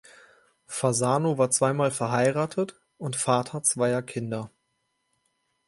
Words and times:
Fasano 0.65 1.37
war 1.37 1.51
zweimal 1.51 1.91
verheiratet 1.91 2.81
und 2.97 3.15
Vater 3.15 3.61
zweier 3.61 4.01
Kinder. 4.01 4.49